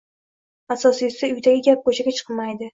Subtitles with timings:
[0.77, 2.69] Asosiysi, uydagi gap ko`chaga chiqmaydi